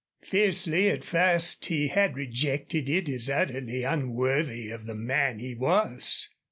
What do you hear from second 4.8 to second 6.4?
the man he was.